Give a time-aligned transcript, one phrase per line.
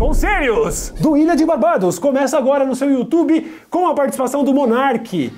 [0.00, 5.30] Conselhos do Ilha de Barbados começa agora no seu YouTube com a participação do Monark.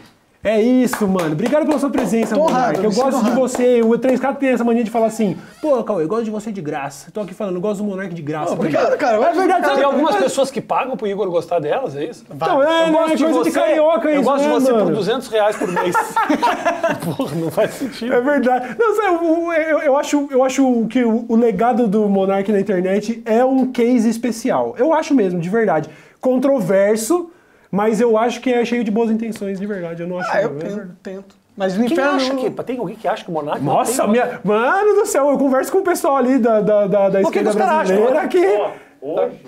[0.44, 1.34] É isso, mano.
[1.34, 2.82] Obrigado pela sua presença, Monark.
[2.82, 3.80] Eu gosto de você.
[3.80, 6.61] O 3K tem essa mania de falar assim: pô, Cauê, eu gosto de você de
[6.61, 7.12] graça.
[7.12, 8.52] Tô aqui falando, eu gosto do Monark de graça.
[8.52, 9.18] Obrigado, cara.
[9.18, 9.73] Eu É verdade?
[9.77, 12.24] Tem algumas Mas- pessoas que pagam pro Igor gostar delas, é isso?
[12.28, 14.55] Então, é, eu né, gosto de coisa você, de carioca eu isso, gosto de né,
[14.55, 14.84] você mano?
[14.86, 15.95] por 200 reais por mês.
[17.16, 18.12] Porra, não faz sentido.
[18.12, 18.77] É verdade.
[18.79, 22.59] Não, sério, o- eu, eu acho, eu acho que o, o legado do Monark na
[22.60, 24.74] internet é um case especial.
[24.77, 25.88] Eu acho mesmo, de verdade.
[26.20, 27.30] Controverso,
[27.72, 30.02] mas eu acho que é cheio de boas intenções, de verdade.
[30.02, 30.30] Eu não acho.
[30.30, 31.36] Ah, eu não, é tento, tento.
[31.56, 32.16] Mas no Quem inferno...
[32.16, 32.50] acha que.
[32.62, 34.40] Tem alguém que acha que o Monark não Nossa, tem- minha.
[34.45, 37.56] Mano do céu, eu converso com o pessoal ali da, da, da, da esquerda que
[37.56, 37.96] os caras acham?
[37.96, 38.72] brasileira que.
[39.00, 39.40] Hoje,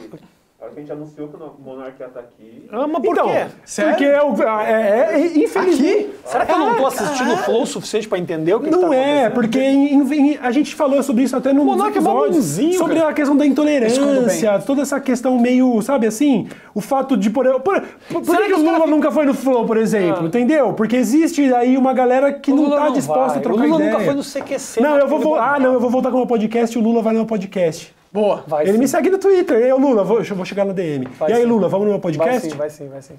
[0.65, 2.67] a hora que a gente anunciou que o Monark ia estar aqui.
[2.73, 3.47] Ah, mas por Então, quê?
[3.67, 3.91] Sério?
[3.93, 6.11] porque é, o- é, é, infelizmente.
[6.25, 8.71] Será que eu não tô assistindo o Flow o suficiente pra entender o que, que
[8.71, 12.01] Não tá é, porque em- em- a gente falou sobre isso até no Monark é
[12.01, 13.11] episódio, bonzinho, sobre cara.
[13.11, 17.83] a questão da intolerância, toda essa questão meio, sabe assim, o fato de por, por,
[18.11, 20.27] por, Será que, que que o Lula caras- nunca foi no Flow, por exemplo, Ah.
[20.27, 20.73] entendeu?
[20.73, 23.39] Porque existe aí uma galera que não tá não disposta vai.
[23.39, 23.93] a trocar O Lula ideia.
[23.93, 24.81] nunca foi no CQC.
[24.81, 25.55] Não, eu vou voltar.
[25.55, 27.27] Ah, não, eu vou voltar com o meu podcast e o Lula vai no meu
[27.27, 27.94] podcast.
[28.15, 28.45] Boa.
[28.47, 28.79] Vai Ele sim.
[28.79, 29.59] me segue no Twitter.
[29.59, 31.05] Eu, Lula, vou, eu vou chegar na DM.
[31.19, 31.49] Vai e aí, sim.
[31.49, 32.49] Lula, vamos no meu Vai podcast?
[32.49, 33.15] sim, vai sim, vai sim.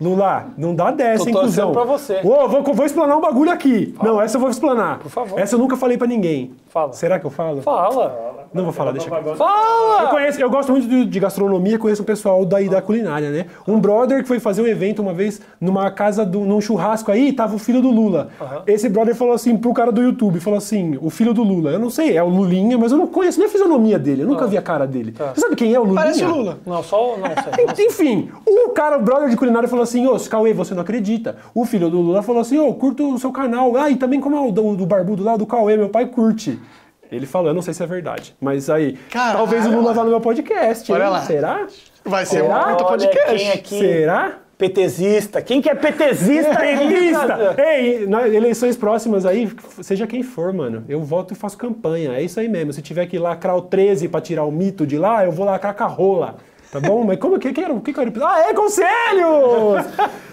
[0.00, 1.72] Lula, não dá dessa, hein, cuzão.
[1.72, 2.20] pra você.
[2.22, 3.92] Ô, vou, vou explanar um bagulho aqui.
[4.00, 5.00] Não, essa eu vou explanar.
[5.00, 5.36] Por favor.
[5.40, 6.52] Essa eu nunca falei pra ninguém.
[6.68, 6.92] Fala.
[6.92, 7.60] Será que eu falo?
[7.60, 8.35] Fala.
[8.52, 9.26] Não vou falar, deixa quieto.
[9.26, 10.08] Eu, Fala!
[10.10, 13.46] conheço, eu gosto muito de, de gastronomia, conheço um pessoal daí da culinária, né?
[13.66, 17.32] Um brother que foi fazer um evento uma vez numa casa, do, num churrasco aí,
[17.32, 18.28] tava o filho do Lula.
[18.66, 21.70] Esse brother falou assim pro cara do YouTube, falou assim, o filho do Lula.
[21.70, 24.26] Eu não sei, é o Lulinha, mas eu não conheço nem a fisionomia dele, eu
[24.26, 25.14] nunca vi a cara dele.
[25.34, 26.00] Você sabe quem é o Lulinha?
[26.00, 26.58] Parece o Lula.
[26.64, 27.18] Não, só o.
[27.18, 27.28] Não,
[27.74, 27.86] sei.
[27.86, 31.36] Enfim, o cara, o brother de culinária, falou assim: Ô, Cauê, você não acredita.
[31.54, 33.76] O filho do Lula falou assim: Ô, curto o seu canal.
[33.76, 36.58] Ah, e também como é o do, do barbudo lá, do Cauê, meu pai curte.
[37.10, 38.34] Ele falou, eu não sei se é verdade.
[38.40, 39.38] Mas aí, Caralho.
[39.38, 40.90] talvez o Lula vá no meu podcast.
[40.92, 41.10] Olha hein?
[41.10, 41.20] lá.
[41.22, 41.66] Será?
[42.04, 42.68] Vai ser Será?
[42.68, 43.36] um Olha podcast.
[43.36, 43.78] quem aqui.
[43.78, 44.38] Será?
[44.58, 45.42] PTzista.
[45.42, 46.64] Quem que é PTzista?
[46.66, 47.54] Elista!
[47.58, 52.12] Ei, nas eleições próximas aí, seja quem for, mano, eu voto e faço campanha.
[52.14, 52.72] É isso aí mesmo.
[52.72, 55.74] Se tiver que lacrar o 13 pra tirar o mito de lá, eu vou lacrar
[55.74, 56.36] com a rola.
[56.70, 57.04] Tá bom?
[57.04, 57.72] Mas como que, que era?
[57.72, 58.12] O que, que era?
[58.22, 59.86] Ah, é conselhos!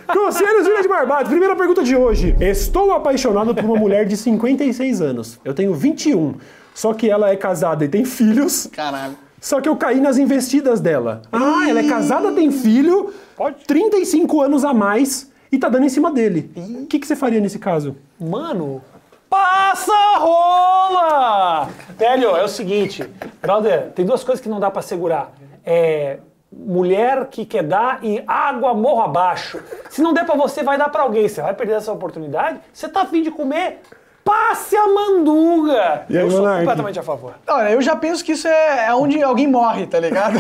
[0.08, 1.30] conselhos de Ilha de Barbados.
[1.30, 2.36] Primeira pergunta de hoje.
[2.40, 5.40] Estou apaixonado por uma mulher de 56 anos.
[5.44, 6.36] Eu tenho 21.
[6.74, 8.68] Só que ela é casada e tem filhos.
[8.72, 9.16] Caralho.
[9.40, 11.22] Só que eu caí nas investidas dela.
[11.32, 13.66] Ah, ela é casada, tem filho, Pode.
[13.66, 16.50] 35 anos a mais e tá dando em cima dele.
[16.56, 17.96] O que, que você faria nesse caso?
[18.18, 18.82] Mano,
[19.30, 21.70] passa a rola!
[21.98, 23.06] Velho, é o seguinte,
[23.42, 25.34] brother, tem duas coisas que não dá pra segurar.
[25.66, 26.20] É
[26.56, 29.62] mulher que quer dar e água morro abaixo.
[29.90, 31.28] Se não der pra você, vai dar pra alguém.
[31.28, 32.60] Você vai perder essa oportunidade?
[32.72, 33.82] Você tá afim de comer?
[34.24, 36.04] Passe a manduga!
[36.10, 36.60] E aí, Eu sou Monark?
[36.60, 37.34] completamente a favor.
[37.46, 40.38] Olha, eu já penso que isso é, é onde alguém morre, tá ligado?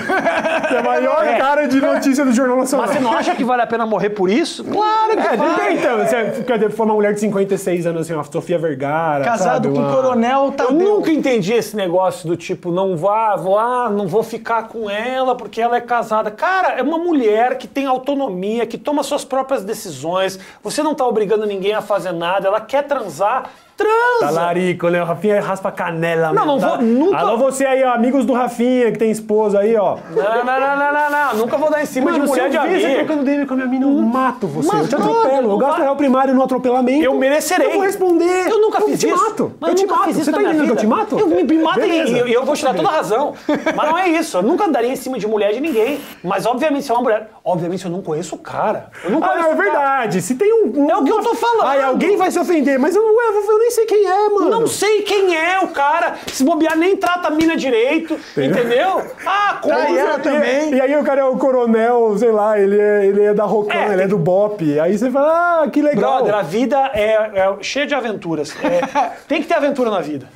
[0.74, 2.86] É a maior cara de notícia do Jornal Nacional.
[2.88, 4.64] Mas você não acha que vale a pena morrer por isso?
[4.64, 5.74] Claro que É, vale.
[5.74, 9.26] então, você quer dizer, for uma mulher de 56 anos, assim, uma Sofia Vergara.
[9.26, 10.74] Casado sabe, com o uma- coronel Eu Tadeu.
[10.74, 15.36] nunca entendi esse negócio do tipo, não vá, vou lá, não vou ficar com ela
[15.36, 16.32] porque ela é casada.
[16.32, 20.40] Cara, é uma mulher que tem autonomia, que toma suas próprias decisões.
[20.64, 24.20] Você não tá obrigando ninguém a fazer nada, ela quer transar, transa.
[24.22, 25.02] Tá larico, né?
[25.02, 26.32] O Rafinha raspa a canela.
[26.34, 26.68] Não, não tá?
[26.70, 29.98] vou- nunca- Alô, você aí, ó, amigos do Rafinha, que tem esposa aí, ó.
[30.12, 32.58] Não, não, não, não, não, não, nunca vou dar em cima Mano, de mulher de
[32.58, 33.00] ver você amigo.
[33.06, 34.70] trocando DM com a minha mina, eu mato você.
[34.72, 35.36] Mas, eu te atropelo.
[35.36, 37.04] Eu não gasto real primário no atropelamento.
[37.04, 37.68] Eu merecerei.
[37.68, 38.48] Eu vou responder.
[38.50, 39.24] Eu nunca fiz te isso.
[39.24, 39.54] mato.
[39.60, 40.14] Mas eu te mato.
[40.14, 41.20] Você tá entendendo que eu te mato?
[41.20, 43.34] Eu me, me mata e eu, vou te dar toda a razão.
[43.76, 44.38] Mas não é isso.
[44.38, 46.00] Eu nunca daria em cima de mulher de ninguém.
[46.24, 47.30] Mas, obviamente, se é uma mulher.
[47.44, 48.88] Obviamente, eu não conheço o cara.
[49.04, 50.22] Eu não Ah, conheço não, é verdade.
[50.22, 50.84] Se tem um.
[50.86, 51.64] um- É o que eu tô falando.
[51.68, 54.50] Ai, alguém vai se ofender, mas eu, eu, eu nem sei quem é, mano.
[54.50, 56.16] Não sei quem é o cara.
[56.28, 58.20] Se bobear, nem trata a mina direito.
[58.38, 59.02] Entendeu?
[59.26, 60.74] Ah, como Tá, ela também.
[60.74, 63.74] E aí o cara é o coronel, sei lá, ele é, ele é da Rocan,
[63.74, 64.80] É, ele é do Bop.
[64.80, 66.18] Aí você fala, ah, que legal.
[66.18, 68.54] Brother, a vida é, é cheia de aventuras.
[68.62, 70.28] É, tem que ter aventura na vida.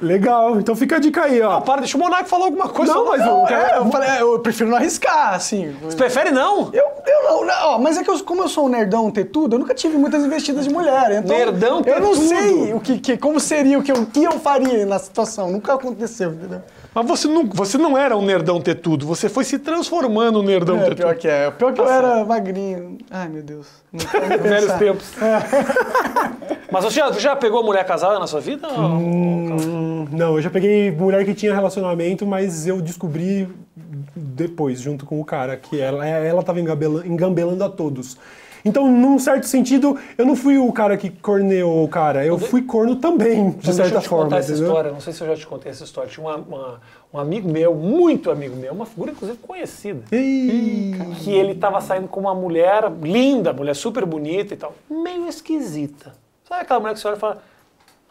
[0.00, 1.52] Legal, então fica a dica aí, ó.
[1.54, 2.92] Não, para, deixa o Monark falar alguma coisa.
[2.92, 5.74] Não, mas não, o- É, eu, falei, eu prefiro não arriscar, assim.
[5.82, 6.70] Você prefere não?
[6.72, 9.54] Eu, eu não, não, ó, mas é que eu, como eu sou um nerdão tetudo,
[9.54, 11.12] eu nunca tive muitas investidas de mulher.
[11.12, 12.28] Então Nerdão Eu não tetudo?
[12.28, 15.50] sei o que, que- como seria, o que, eu, o que eu faria na situação.
[15.50, 16.60] Nunca aconteceu, entendeu?
[16.92, 20.78] Mas você não, você não era um nerdão tetudo, você foi se transformando num nerdão
[20.80, 21.50] É, pior que é.
[21.50, 22.98] Pior que eu era magrinho.
[23.10, 23.66] Ai, meu Deus.
[24.10, 25.06] Quero Velhos tempos.
[26.74, 28.66] Mas você já, você já pegou mulher casada na sua vida?
[28.68, 33.48] Hum, Não, eu já peguei mulher que tinha relacionamento, mas eu descobri
[34.16, 38.18] depois, junto com o cara, que ela, ela tava engabela- engambelando a todos.
[38.64, 42.62] Então, num certo sentido, eu não fui o cara que corneou o cara, eu fui
[42.62, 44.24] corno também, de Então, deixa certa eu te forma.
[44.24, 44.68] contar essa entendeu?
[44.68, 44.90] história.
[44.90, 46.10] Não sei se eu já te contei essa história.
[46.10, 46.80] Tinha uma- uma-
[47.12, 50.02] um amigo meu, muito amigo meu, uma figura inclusive conhecida.
[50.10, 55.28] Ih, que ele tava saindo com uma mulher linda, mulher super bonita e tal, meio
[55.28, 56.23] esquisita.
[56.44, 57.42] Sabe aquela mulher que você olha e fala,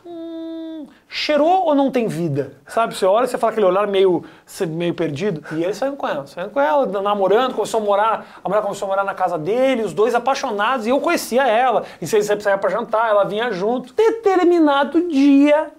[0.03, 2.53] hum, cheirou ou não tem vida?
[2.67, 4.25] Sabe, você olha e você fala aquele olhar meio,
[4.69, 5.43] meio perdido.
[5.51, 8.87] E ele saindo com ela, saindo com ela, namorando, começou a morar, a mulher começou
[8.87, 11.83] a morar na casa dele, os dois apaixonados, e eu conhecia ela.
[12.01, 13.93] E se ele sempre saía pra jantar, ela vinha junto.
[13.93, 15.71] Determinado dia,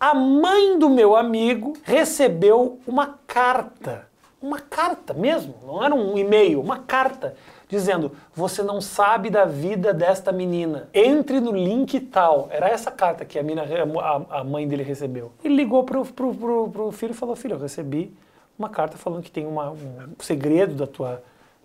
[0.00, 4.08] a mãe do meu amigo recebeu uma carta.
[4.42, 7.36] Uma carta mesmo, não era um e-mail, uma carta
[7.70, 10.88] dizendo: Você não sabe da vida desta menina.
[10.92, 12.48] Entre no link tal.
[12.50, 15.32] Era essa carta que a, mina, a, a mãe dele recebeu.
[15.42, 18.12] Ele ligou pro, pro, pro, pro filho e falou: Filho, eu recebi
[18.58, 21.22] uma carta falando que tem uma, um segredo da tua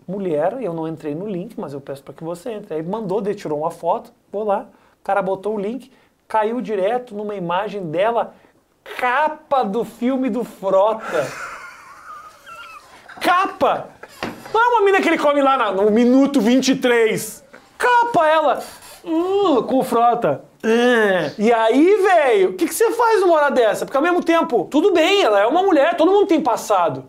[0.07, 0.61] mulher.
[0.61, 2.75] Eu não entrei no link, mas eu peço para que você entre.
[2.75, 4.67] Aí mandou, daí tirou uma foto, vou lá.
[5.01, 5.91] O cara botou o link,
[6.27, 8.33] caiu direto numa imagem dela,
[8.97, 11.25] capa do filme do Frota.
[13.21, 13.89] Capa!
[14.55, 17.43] Não é uma mina que ele come lá na- no minuto 23.
[17.77, 18.63] Capa ela!
[19.03, 20.43] Hum, com frota.
[20.63, 21.31] É.
[21.37, 23.85] E aí, velho, o que, que você faz numa hora dessa?
[23.85, 27.03] Porque ao mesmo tempo, tudo bem, ela é uma mulher, todo mundo tem passado.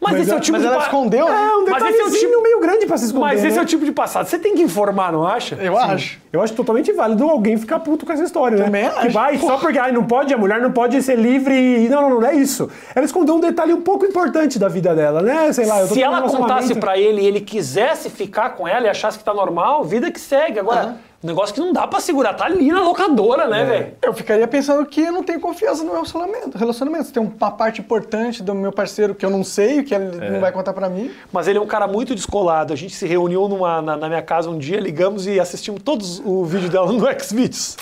[0.00, 1.48] Mas, Mas esse é o ela- tipo mas de ela pa- escondeu, né?
[1.52, 2.41] É um Mas esse é o tipo-
[2.72, 3.58] grande pra se esconder, Mas esse né?
[3.58, 4.26] é o tipo de passado.
[4.26, 5.54] Você tem que informar, não acha?
[5.56, 6.20] Eu acho.
[6.32, 8.64] Eu acho totalmente válido alguém ficar puto com essa história, né?
[8.64, 9.10] Também Que acho.
[9.10, 11.88] vai só porque ai, não pode, a mulher não pode ser livre e.
[11.88, 12.70] Não, não, não, não é isso.
[12.94, 15.52] Ela escondeu um detalhe um pouco importante da vida dela, né?
[15.52, 18.86] Sei lá, eu tô Se ela contasse pra ele e ele quisesse ficar com ela
[18.86, 20.58] e achasse que tá normal, vida que segue.
[20.58, 23.48] Agora, um negócio que não dá pra segurar, tá ali na locadora, É.
[23.48, 23.92] né, velho?
[24.02, 26.58] Eu ficaria pensando que eu não tenho confiança no meu relacionamento.
[26.58, 27.12] Relacionamento.
[27.12, 30.30] Tem uma parte importante do meu parceiro que eu não sei, que ele É.
[30.30, 31.10] não vai contar pra mim.
[31.32, 32.72] Mas ele é um cara muito descolado.
[32.72, 36.20] A gente se reuniu numa, na, na minha casa um dia, ligamos e assistimos todos
[36.24, 37.76] o vídeo dela no Xvideos.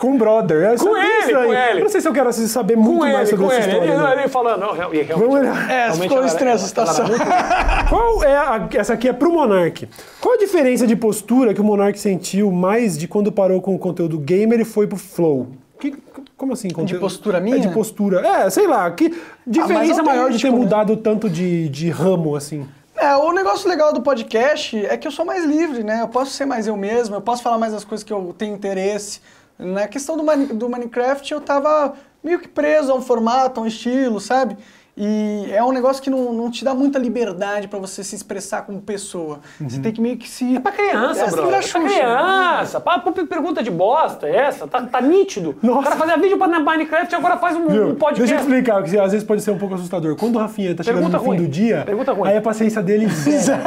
[0.00, 0.62] Com o brother.
[0.62, 1.46] É, Com ele, estranho.
[1.48, 1.78] com ele.
[1.80, 3.70] Eu não sei se eu quero saber muito Com mais sobre com essa ele.
[3.72, 3.92] história.
[3.92, 4.12] Ele, né?
[4.20, 5.12] ele falando, não, e realmente.
[5.12, 5.70] Vamos olhar.
[5.70, 7.04] É, realmente ficou estranha essa situação.
[7.90, 9.86] Qual é a, essa aqui é pro Monark.
[10.18, 13.78] Qual a diferença de postura que o Monark sentiu mais de quando parou com o
[13.78, 15.48] conteúdo gamer e foi pro Flow?
[15.78, 15.94] Que-
[16.34, 16.70] como assim?
[16.70, 17.56] conteúdo- postura minha?
[17.56, 18.26] É de postura.
[18.26, 18.90] É, sei lá.
[18.90, 19.14] Que
[19.46, 20.56] diferença maior de ter né?
[20.56, 22.66] mudado tanto de, de ramo, assim?
[22.96, 26.00] É, o negócio legal do podcast é que eu sou mais livre, né?
[26.00, 28.54] Eu posso ser mais eu mesmo, eu posso falar mais das coisas que eu tenho
[28.54, 29.20] interesse.
[29.60, 30.24] Na questão do,
[30.54, 34.56] do Minecraft, eu tava meio que preso a um formato, a um estilo, sabe?
[34.96, 38.62] E é um negócio que não, não te dá muita liberdade pra você se expressar
[38.62, 39.40] como pessoa.
[39.60, 40.56] Você tem que meio que se...
[40.56, 41.44] É pra criança, É, bro.
[41.44, 41.80] É pra Xuxa.
[41.80, 42.80] criança.
[42.80, 42.98] Pá,
[43.28, 44.66] pergunta de bosta é essa.
[44.66, 45.56] Tá, tá nítido.
[45.62, 45.84] O Nossa.
[45.84, 47.88] cara fazia vídeo pra Minecraft e agora faz um, Viu?
[47.88, 48.18] um podcast.
[48.20, 50.16] Deixa eu explicar, porque às vezes pode ser um pouco assustador.
[50.16, 51.42] Quando o Rafinha tá chegando Pergunta no fim ruim.
[51.46, 52.28] do dia, Pergunta ruim.
[52.28, 53.62] aí a paciência dele zero.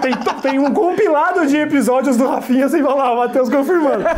[0.00, 4.04] tem, tem um compilado de episódios do Rafinha sem falar, o Matheus confirmando.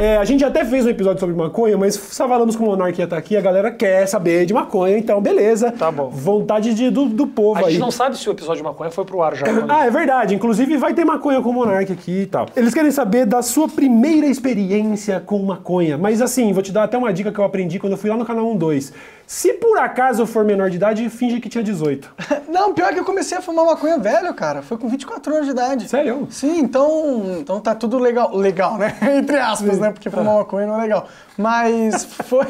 [0.00, 2.96] É, a gente até fez um episódio sobre maconha, mas só falamos com o Monark
[2.98, 5.72] ia estar aqui, a galera quer saber de maconha, então beleza.
[5.72, 6.08] Tá bom.
[6.10, 7.78] Vontade de- do, do povo A gente aí.
[7.78, 9.44] não sabe se o episódio de maconha foi pro ar já.
[9.46, 10.34] quando- Ah, é verdade.
[10.34, 12.46] Inclusive vai ter maconha com o Monark aqui e tal.
[12.56, 15.96] Eles querem saber da sua primeira experiência com maconha.
[15.98, 18.16] Mas assim, vou te dar até uma dica que eu aprendi quando eu fui lá
[18.16, 18.92] no canal 12.
[19.26, 22.10] Se por acaso eu for menor de idade, finge que tinha 18.
[22.48, 24.62] Não, pior que eu comecei a fumar maconha velho, cara.
[24.62, 25.88] Foi com 24 anos de idade.
[25.88, 26.26] Sério?
[26.30, 28.34] Sim, então, então tá tudo legal.
[28.34, 28.96] Legal, né?
[29.18, 29.90] Entre aspas, né?
[29.90, 31.06] Porque fumar maconha não é legal.
[31.38, 32.44] Mas foi.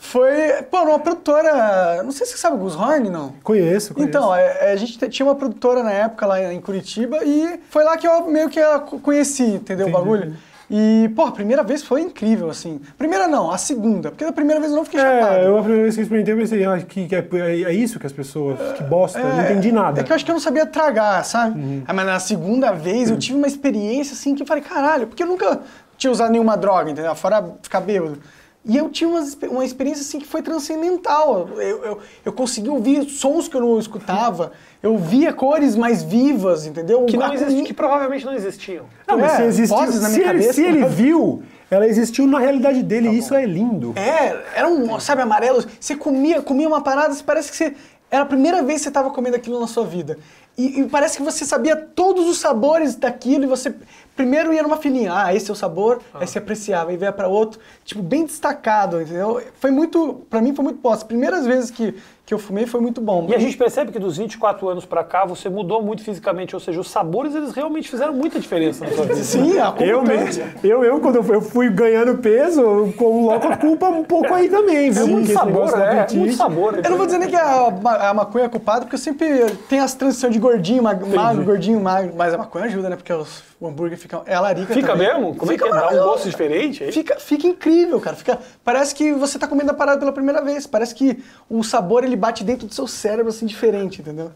[0.00, 0.32] Foi.
[0.70, 2.02] Pô, uma produtora.
[2.02, 3.32] Não sei se você sabe o Gus Horn, não.
[3.42, 4.08] Conheço, conheço.
[4.08, 7.60] Então, é, é, a gente te- tinha uma produtora na época lá em Curitiba e
[7.70, 10.34] foi lá que eu meio que a co- conheci, entendeu o bagulho?
[10.70, 12.80] E, pô, a primeira vez foi incrível, assim.
[12.96, 14.10] Primeira não, a segunda.
[14.10, 15.34] Porque da primeira vez eu não fiquei chapado.
[15.36, 17.28] É, eu a primeira vez que eu experimentei, eu pensei, ah, que, que é,
[17.64, 18.58] é isso que as pessoas.
[18.72, 20.00] Que bosta, eu não entendi nada.
[20.00, 21.58] É que eu acho que eu não sabia tragar, sabe?
[21.60, 21.82] Uhum.
[21.86, 25.22] Ah, Mas na segunda vez eu tive uma experiência assim que eu falei, caralho, porque
[25.22, 25.60] eu nunca
[25.96, 27.14] tinha usado nenhuma droga, entendeu?
[27.14, 28.18] Fora ficar bêbado.
[28.66, 31.50] E eu tive uma, uma experiência assim que foi transcendental.
[31.56, 36.64] Eu, eu, eu consegui ouvir sons que eu não escutava, eu via cores mais vivas,
[36.66, 37.04] entendeu?
[37.04, 38.86] Que, não que provavelmente não existiam.
[39.06, 40.88] Não, mas É, se existiu, vozes na se, minha ele, cabeça, se ele né?
[40.88, 43.92] viu, ela existiu na realidade dele, e isso é lindo.
[43.96, 45.62] É, era um, sabe, amarelo.
[45.78, 47.74] Você comia, comia uma parada, parece que você.
[48.10, 50.18] Era a primeira vez que você estava comendo aquilo na sua vida.
[50.56, 53.74] E, e parece que você sabia todos os sabores daquilo e você
[54.14, 55.12] primeiro ia numa filinha.
[55.12, 59.00] Ah, esse é o sabor, aí você apreciava, e veio para outro, tipo, bem destacado,
[59.00, 59.42] entendeu?
[59.58, 60.24] Foi muito.
[60.30, 60.92] Pra mim foi muito bom.
[60.92, 61.94] As primeiras vezes que,
[62.26, 63.26] que eu fumei foi muito bom.
[63.28, 66.60] E a gente percebe que dos 24 anos pra cá você mudou muito fisicamente, ou
[66.60, 69.16] seja, os sabores eles realmente fizeram muita diferença na sua vida.
[69.22, 70.44] Sim, a Eu, competência.
[70.46, 74.48] mesmo, eu, eu, quando eu fui ganhando peso, eu coloco a culpa um pouco aí
[74.48, 75.02] também, viu?
[75.02, 76.80] É muito sabor, é, muito sabor.
[76.82, 77.66] Eu não vou dizer nem que a,
[78.08, 81.78] a maconha é culpada, porque eu sempre tenho as transições de gordinho, mag- magro, gordinho,
[81.78, 82.14] magro.
[82.16, 82.96] Mas a maconha ajuda, né?
[82.96, 85.08] Porque os- o hambúrguer fica, é a larica Fica também.
[85.08, 85.34] mesmo?
[85.34, 85.80] Como Fica é que é?
[85.80, 86.92] Dá um gosto diferente aí?
[86.92, 88.16] Fica, fica incrível, cara.
[88.16, 90.66] Fica, parece que você tá comendo a parada pela primeira vez.
[90.66, 94.30] Parece que o sabor ele bate dentro do seu cérebro assim diferente, entendeu?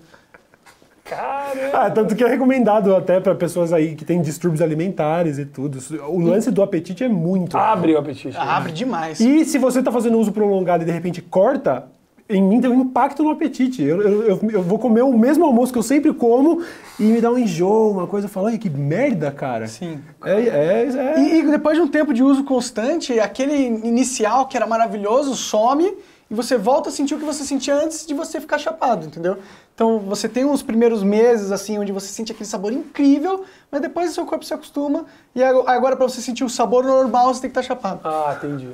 [1.04, 1.70] Caramba.
[1.73, 5.78] Ah, tanto que é recomendado até para pessoas aí que têm distúrbios alimentares e tudo.
[6.06, 7.56] O lance do apetite é muito.
[7.56, 8.37] Abre o apetite.
[8.37, 9.18] Abre demais.
[9.18, 11.87] E se você tá fazendo uso prolongado e de repente corta,
[12.28, 13.82] em mim tem um impacto no apetite.
[13.82, 16.62] Eu, eu, eu- eu vou comer o mesmo almoço que eu sempre como
[17.00, 18.26] e me dá um enjoo, uma coisa.
[18.26, 19.66] Eu falo, que merda, cara.
[19.66, 20.00] Sim.
[20.23, 24.58] É, é, é- E, e depois de um tempo de uso constante, aquele inicial que
[24.58, 25.90] era maravilhoso some
[26.30, 29.38] e você volta a sentir o que você sentia antes de você ficar chapado, entendeu?
[29.75, 34.11] Então você tem uns primeiros meses assim onde você sente aquele sabor incrível, mas depois
[34.11, 37.40] o seu corpo se acostuma e ago- agora para você sentir o sabor normal você
[37.42, 38.00] tem que estar chapado.
[38.04, 38.68] Ah, entendi.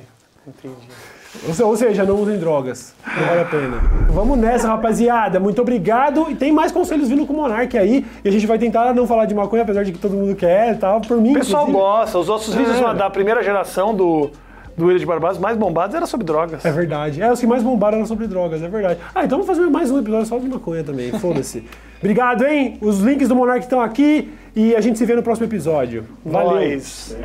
[0.46, 0.88] Entendi.
[1.48, 2.94] Ou se- Ou seja, não usem drogas.
[3.04, 3.76] Não vale a pena.
[4.10, 5.40] Vamos nessa, rapaziada.
[5.40, 6.30] Muito obrigado.
[6.30, 8.06] E tem mais conselhos vindo com o Monark aí.
[8.24, 10.74] E a gente vai tentar não falar de maconha, apesar de que todo mundo quer
[10.74, 11.00] e tal.
[11.00, 11.84] Por mim, O pessoal inclusive.
[11.84, 12.18] gosta.
[12.20, 12.94] Os nossos vídeos É.
[12.94, 14.30] da primeira geração do,
[14.76, 16.64] do William de Barbados mais bombados era sobre drogas.
[16.64, 17.22] É verdade.
[17.22, 19.00] É, os que mais bombaram eram sobre drogas, é verdade.
[19.14, 21.12] Ah, então vamos fazer mais um episódio só de maconha também.
[21.18, 21.64] Foda-se.
[21.98, 22.78] Obrigado, hein?
[22.80, 24.30] Os links do Monark estão aqui.
[24.56, 26.04] E a gente se vê no próximo episódio.
[26.24, 26.70] Valeu.
[26.70, 27.16] Nós.